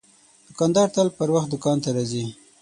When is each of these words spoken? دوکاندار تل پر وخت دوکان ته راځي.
دوکاندار 0.47 0.87
تل 0.95 1.07
پر 1.17 1.29
وخت 1.35 1.49
دوکان 1.53 1.77
ته 1.83 1.89
راځي. 1.95 2.25